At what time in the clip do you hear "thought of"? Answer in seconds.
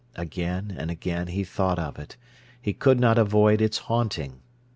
1.43-1.99